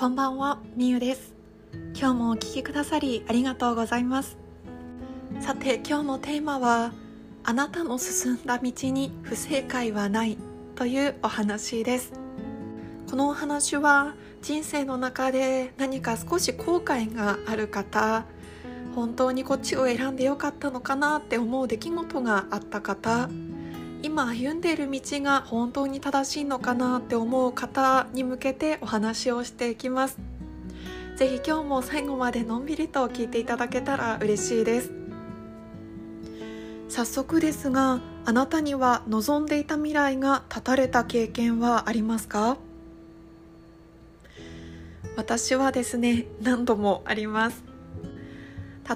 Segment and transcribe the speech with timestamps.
[0.00, 1.34] こんばんは、みゆです。
[1.94, 4.38] 今日もお聞きくださりありがとうございます。
[5.42, 6.94] さて今日のテーマは
[7.44, 10.38] あなたの進んだ道に不正解はない
[10.74, 12.14] というお話です。
[13.10, 18.24] このお話は人生の中で何か少し後悔がある方
[18.94, 23.28] 本当にこっちを選んでよかったのかなって思う出来事があった方
[24.02, 30.18] 今歩んでいる道が本当に正しいのかなって思う方に向けてお話をしていきます。
[31.16, 34.92] ぜひ今日も最後までのんびりと聞いていただけたら嬉しいです。
[36.88, 42.56] 早速ですがあなたには望んでいた未来が断たれた経験はありますか？
[45.16, 47.62] 私はですね何度もあります。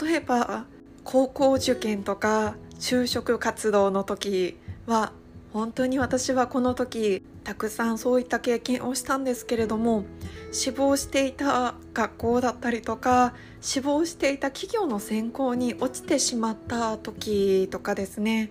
[0.00, 0.66] 例えば
[1.04, 5.12] 高校受験とか就職活動の時は
[5.52, 10.04] 本当に私はこの時たくさんそういった経験をしたんですけれども
[10.50, 18.50] 志望していた学校だったりとか志望していた企業の選考に落ちてしまった時とかですね。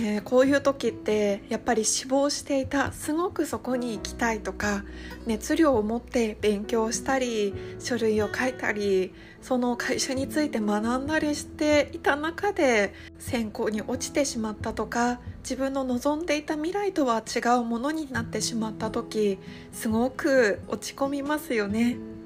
[0.00, 4.84] えー、こういう時ってやっぱり志望していたすごくそこに行きたいとか
[5.26, 19.40] 熱量を持って勉強したり書類を書いたりその会社について学んだりしていた中で選考に落ちてしまったとか自分の望んでいた未来とは違うものになってしまった時
[19.72, 22.17] すごく落ち込みますよね。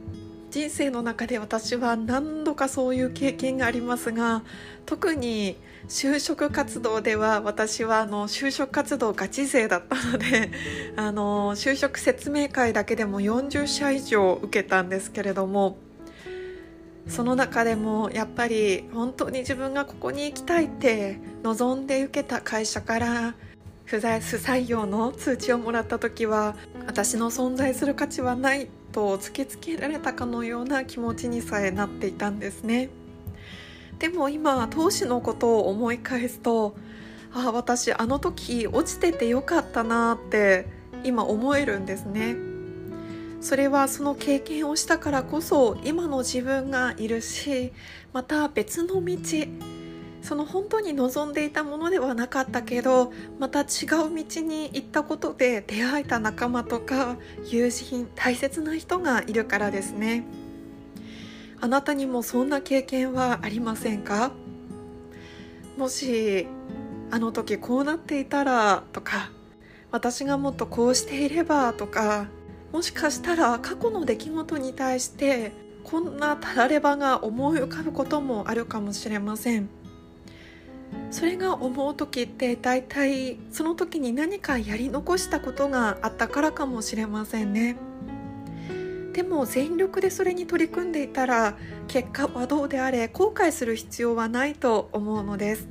[0.53, 4.43] 人生の中で私は何度かそういう経験がありますが
[4.85, 5.57] 特に
[5.89, 10.51] 就職活動では私はあの就職活動ガチ勢だったので
[10.95, 15.79] あの就職説明会だけでも40社以上受けたんですけれども
[17.09, 23.35] その中でもやっぱり本当に自分がここに行きたいって望んで受けた会社から
[23.93, 32.89] 不採用の通知をもらった時は私の存在する価値はないと突きつけられたかのような気持ちにさえなっていたんですね。
[33.99, 36.75] でも今当時のことを思い返すと
[37.35, 40.67] ああ私あの時落ちててよかったなって
[41.05, 42.37] 今思えるんですね。
[43.43, 47.73] それはその経験をしたからこそ今の自分がいるし
[48.13, 49.17] また別の道
[50.23, 53.67] その本当に望んでいたものではなかったけどまた違う
[54.15, 60.25] 道に行ったことで出会えた仲間とか友人大切な人がいるからですね
[61.61, 64.33] あなたにもそんな経験はありませんか？
[65.77, 66.47] もし
[67.11, 69.31] あの時こうなっていたらとか
[69.91, 72.27] 私がもっとこうしていればとか
[72.73, 75.53] もしかしたら過去の出来事に対して
[75.85, 79.69] こんなたらればが思い浮かぶこともあるかもしれません。
[81.11, 87.77] それが思う時って大体その時に何かやり残したことがあったからかもしれませんね。
[89.13, 95.69] でも全力でそれに取り組んでいたら結果はどうであれ後悔する必要はないと思うのです。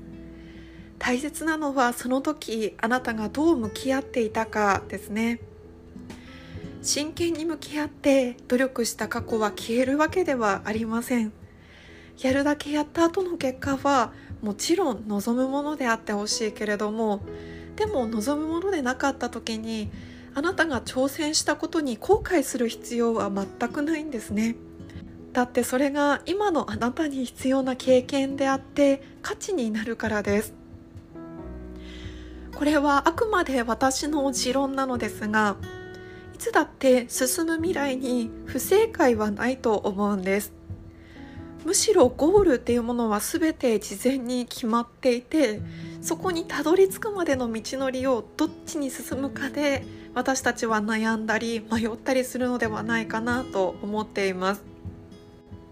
[1.00, 5.40] 大切なのはその時あなたがどう向き合っていたかですね。
[6.84, 11.34] 真剣に向き合って努力した過去は消えるわけではありません。
[12.22, 17.22] やるだけやった後の結果はもちろん望むものであってほしいけれども
[17.76, 19.92] でも望むものでなかった時に
[20.34, 24.56] あなたが挑戦したことに後悔する必要は全くないんですね。
[25.34, 30.54] だってそれが今のあなたに必要な経験であって価値になるからです。
[32.56, 35.56] これはあくまで私の持論なのですが
[36.36, 40.61] いつだって進む未来に不正解はないと思うんです。
[41.66, 45.62] むしろゴールっていうものは全て事前に決まっていて
[46.02, 54.72] そこにたどり着くまでの道のりをどっちに進むかで私たちは悩んだり迷ったりするのではないかなと思っています。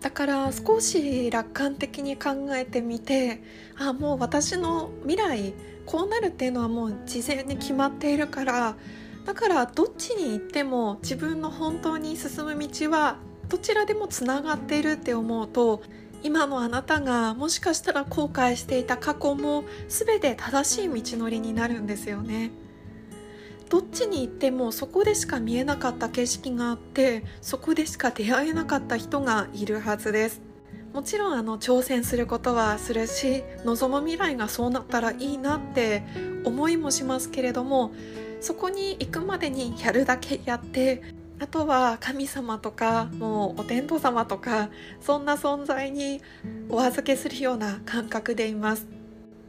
[0.02, 3.44] だから少し楽観的に考えてみて
[3.78, 5.54] あもう私の未来
[5.86, 8.78] こうなるっていうのはもう事前に決まっているから
[9.26, 13.18] だからどっちに行っても自分の本当に進む道は
[13.50, 15.82] どちらでもつながっているって思うと
[16.22, 22.52] 今のあなたがもしかしたら後悔していた過去も全て正しい道のりになるんですよね。
[23.70, 30.42] どっちに行ってもそこでしか見えなかった景色があってそこでしか出会えなかった人がいるはずです
[30.92, 36.04] もちろんあの挑戦することはするし望む未来がそうなったらいいなって
[36.46, 37.92] 思いもしますけれども
[38.42, 41.04] そこに行くまでにやるだけやって
[41.40, 44.70] あとは神様とかもうお天道様とか
[45.00, 46.22] そんな存在に
[46.70, 48.88] お預けするような感覚でいます。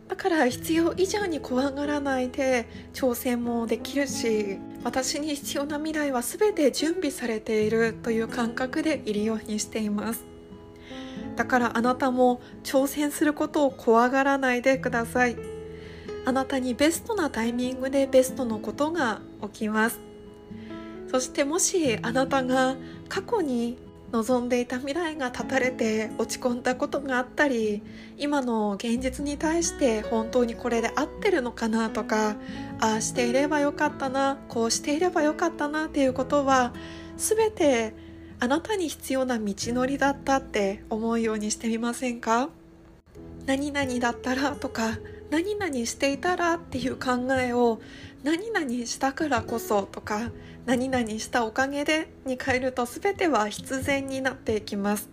[0.09, 10.25] だから必要以上に怖がらないで挑戦もできるし私に必要な未来は全て準備されているという感覚でいるようにしています。
[11.37, 15.37] だからあなたも挑戦することを怖がらないでください。
[16.27, 20.10] あなたにベストなタイミングでベストのことが起きます。
[21.11, 22.77] そしてもしあなたが
[23.09, 23.77] 過去に
[24.13, 27.83] 望んでいた未来が断たれて落ち込んだことがあったり
[28.19, 32.37] 今の現実に対して本当にこれで合ってるのかなとか
[32.81, 36.73] ああしていればよかったなこうしていればよかったなっていうことは
[37.17, 37.95] 全て
[38.41, 42.49] あなたに必要な道のりだったって思うようにしてみませんか？
[43.47, 44.99] 何々だったらとか
[45.31, 47.81] 何々していたらっていう考えを
[48.23, 50.31] 何々したからこそとか
[50.67, 55.09] 何々したおかげでに変えると全ては必然になっていきます。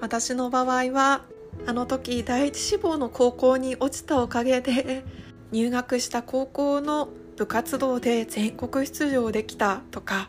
[0.00, 1.22] 私の場合は
[1.66, 5.04] あの時第一志望の高校に落ちたおかげで
[5.52, 10.28] 入学した高校の部活動で全国出場できたとか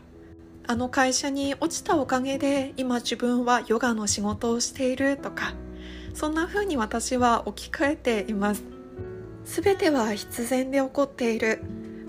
[0.68, 5.54] あの会社に落ちたおかげで今自分はヨガの仕事をしているとか
[6.14, 8.75] そんな風に私は置き換えています。
[9.46, 11.62] 全ては必然で起こっている。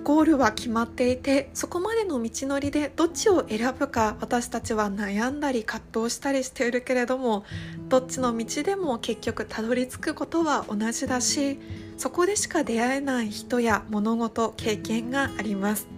[0.07, 7.45] ゴールは決まっていてそこまでの道のりでどっちを選ぶか私たちは悩んだり葛藤したりしているけれども
[7.89, 11.59] どっちの道でも結局たどり着くことは同じだし
[11.99, 15.89] そこでしか出会えない人や物事経験があります。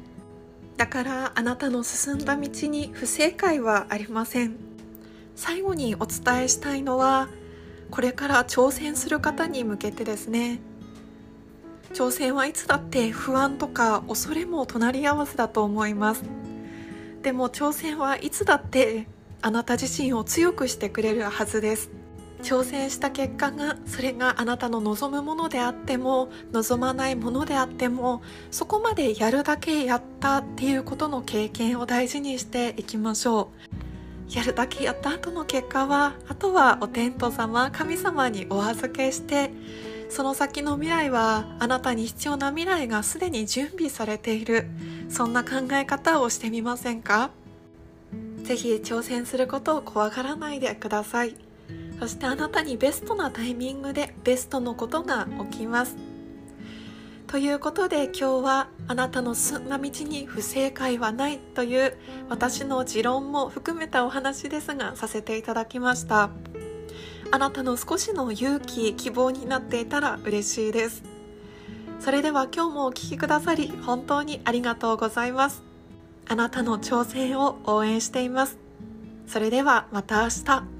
[0.79, 4.57] だからあなたの進んだ道に不正解はありません。
[5.37, 7.29] 最後にお伝えしたいのは
[7.91, 10.61] これから挑戦する方に向けてですね。
[11.95, 16.23] 挑戦はいつだって不安とか恐れも隣り合わせだと思います。
[17.23, 19.07] でも挑戦はいつだって
[19.43, 21.91] あなた自身を強くしてくれるはずです。
[22.43, 33.51] 挑戦した結果がそれがあなたの望むものであっても望まないものであってもそこまでやるだけやったっていうことの経験を大事にしていきましょ
[34.31, 34.35] う。
[34.37, 39.51] やるだけやった後の結果はあとはお天道様神様にお預けして
[40.09, 44.67] その先の未来はあなたに必要な未来がすでに準備されている。
[45.09, 47.31] そんな考え方をしてみませんか？
[48.43, 51.35] ぜひ挑戦することを怖がらないでください。
[52.01, 55.97] そしてあなたにベストなタイミングでベストのことが起きます。
[57.27, 61.99] ということで今日はあなたの進んだ道に不正解はないという
[62.31, 66.31] 私の持論も含めたお話ですがさせていただきました。
[67.31, 71.03] あなたの少しの勇気希望になっていたら嬉しいです。
[72.01, 75.63] それでは今日もお聴きくださり本当にありがとうございます。
[76.27, 78.57] あなたの挑戦を応援しています。
[79.27, 80.78] それではまた明日。